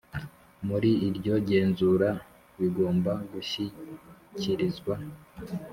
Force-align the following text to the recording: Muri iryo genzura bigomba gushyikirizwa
Muri 0.67 0.89
iryo 1.07 1.33
genzura 1.49 2.09
bigomba 2.59 3.11
gushyikirizwa 3.31 4.95